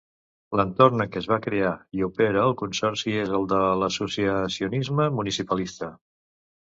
L'entorn 0.59 1.03
en 1.03 1.09
què 1.15 1.19
es 1.23 1.27
va 1.31 1.37
crear 1.43 1.73
i 1.99 2.01
opera 2.07 2.41
el 2.45 2.55
Consorci 2.61 3.15
és 3.25 3.35
el 3.41 3.47
de 3.55 3.59
l'associacionisme 3.83 5.07
municipalista. 5.21 5.93